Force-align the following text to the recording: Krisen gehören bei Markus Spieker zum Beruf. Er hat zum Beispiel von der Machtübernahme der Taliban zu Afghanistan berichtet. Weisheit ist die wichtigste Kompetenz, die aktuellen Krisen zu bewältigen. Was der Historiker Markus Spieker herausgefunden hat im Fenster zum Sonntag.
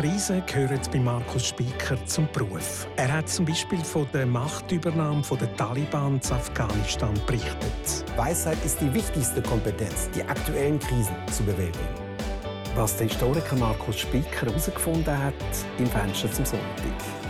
Krisen 0.00 0.42
gehören 0.46 0.80
bei 0.90 0.98
Markus 0.98 1.48
Spieker 1.48 1.94
zum 2.06 2.26
Beruf. 2.32 2.86
Er 2.96 3.12
hat 3.12 3.28
zum 3.28 3.44
Beispiel 3.44 3.84
von 3.84 4.06
der 4.14 4.24
Machtübernahme 4.24 5.22
der 5.38 5.54
Taliban 5.56 6.22
zu 6.22 6.32
Afghanistan 6.32 7.12
berichtet. 7.26 8.06
Weisheit 8.16 8.56
ist 8.64 8.80
die 8.80 8.90
wichtigste 8.94 9.42
Kompetenz, 9.42 10.08
die 10.14 10.22
aktuellen 10.22 10.78
Krisen 10.78 11.14
zu 11.30 11.42
bewältigen. 11.42 11.84
Was 12.76 12.96
der 12.96 13.08
Historiker 13.08 13.56
Markus 13.56 13.98
Spieker 13.98 14.46
herausgefunden 14.46 15.22
hat 15.22 15.34
im 15.76 15.86
Fenster 15.86 16.32
zum 16.32 16.46
Sonntag. 16.46 17.29